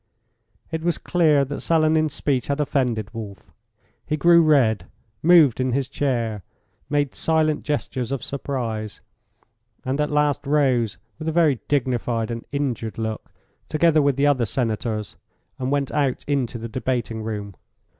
It 0.71 0.81
was 0.81 0.97
clear 0.97 1.45
that 1.45 1.61
Selenin's 1.61 2.15
speech 2.15 2.47
had 2.47 2.59
offended 2.59 3.13
Wolf. 3.13 3.51
He 4.03 4.17
grew 4.17 4.41
red, 4.41 4.87
moved 5.21 5.59
in 5.59 5.73
his 5.73 5.87
chair, 5.87 6.41
made 6.89 7.13
silent 7.13 7.61
gestures 7.61 8.11
of 8.11 8.23
surprise, 8.23 9.01
and 9.85 10.01
at 10.01 10.09
last 10.09 10.47
rose, 10.47 10.97
with 11.19 11.27
a 11.27 11.31
very 11.31 11.59
dignified 11.67 12.31
and 12.31 12.43
injured 12.51 12.97
look, 12.97 13.31
together 13.69 14.01
with 14.01 14.15
the 14.15 14.25
other 14.25 14.47
senators, 14.47 15.17
and 15.59 15.69
went 15.69 15.91
out 15.91 16.23
into 16.27 16.57
the 16.57 16.67
debating 16.67 17.21
room. 17.21 17.53